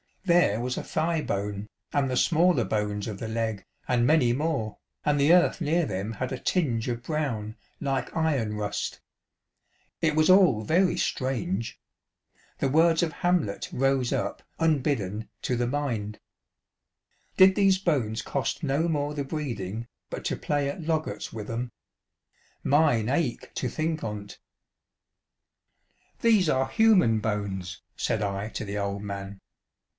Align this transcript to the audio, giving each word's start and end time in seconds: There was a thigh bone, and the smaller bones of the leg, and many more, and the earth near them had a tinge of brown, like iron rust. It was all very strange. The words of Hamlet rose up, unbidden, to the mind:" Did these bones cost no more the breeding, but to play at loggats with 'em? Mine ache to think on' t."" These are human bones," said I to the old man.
There 0.25 0.59
was 0.61 0.77
a 0.77 0.83
thigh 0.83 1.21
bone, 1.21 1.67
and 1.93 2.09
the 2.09 2.17
smaller 2.17 2.63
bones 2.63 3.07
of 3.07 3.19
the 3.19 3.27
leg, 3.27 3.63
and 3.87 4.05
many 4.05 4.33
more, 4.33 4.77
and 5.03 5.19
the 5.19 5.33
earth 5.33 5.61
near 5.61 5.85
them 5.85 6.13
had 6.13 6.31
a 6.31 6.39
tinge 6.39 6.87
of 6.89 7.03
brown, 7.03 7.55
like 7.79 8.15
iron 8.15 8.55
rust. 8.55 8.99
It 9.99 10.15
was 10.15 10.29
all 10.29 10.61
very 10.61 10.97
strange. 10.97 11.79
The 12.59 12.69
words 12.69 13.03
of 13.03 13.11
Hamlet 13.11 13.69
rose 13.71 14.13
up, 14.13 14.41
unbidden, 14.57 15.29
to 15.43 15.55
the 15.55 15.67
mind:" 15.67 16.19
Did 17.37 17.55
these 17.55 17.77
bones 17.77 18.21
cost 18.23 18.63
no 18.63 18.87
more 18.87 19.13
the 19.13 19.23
breeding, 19.25 19.87
but 20.09 20.23
to 20.25 20.35
play 20.35 20.69
at 20.69 20.81
loggats 20.81 21.31
with 21.33 21.49
'em? 21.49 21.71
Mine 22.63 23.09
ache 23.09 23.51
to 23.55 23.67
think 23.69 24.03
on' 24.03 24.27
t."" 24.29 24.35
These 26.23 26.49
are 26.49 26.69
human 26.69 27.19
bones," 27.19 27.81
said 27.95 28.21
I 28.23 28.49
to 28.49 28.63
the 28.65 28.77
old 28.77 29.03
man. 29.03 29.39